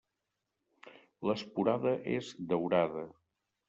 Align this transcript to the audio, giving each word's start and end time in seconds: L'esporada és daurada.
L'esporada 1.31 1.95
és 2.19 2.35
daurada. 2.53 3.09